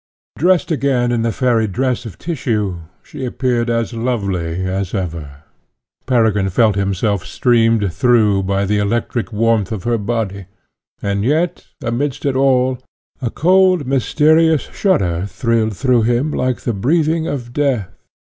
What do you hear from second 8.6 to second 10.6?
the electric warmth of her body,